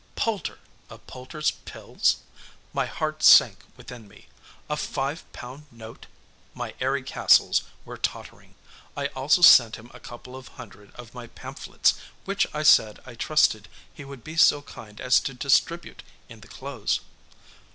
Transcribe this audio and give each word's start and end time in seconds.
Poulter 0.15 0.57
of 0.89 1.05
Poulter's 1.05 1.51
Pills! 1.51 2.15
My 2.73 2.87
heart 2.87 3.21
sank 3.21 3.61
within 3.77 4.07
me! 4.07 4.25
A 4.67 4.75
five 4.75 5.31
pound 5.31 5.67
note! 5.71 6.07
My 6.55 6.73
airy 6.79 7.03
castles 7.03 7.61
were 7.85 7.97
tottering! 7.99 8.55
"I 8.97 9.09
also 9.15 9.43
sent 9.43 9.75
him 9.75 9.91
a 9.93 9.99
couple 9.99 10.35
of 10.35 10.47
hundred 10.57 10.89
of 10.95 11.13
my 11.13 11.27
pamphlets, 11.27 11.93
which 12.25 12.47
I 12.51 12.63
said 12.63 12.99
I 13.05 13.13
trusted 13.13 13.67
he 13.93 14.03
would 14.03 14.23
be 14.23 14.37
so 14.37 14.63
kind 14.63 14.99
as 14.99 15.19
to 15.19 15.35
distribute 15.35 16.01
in 16.27 16.39
the 16.41 16.47
close." 16.47 17.01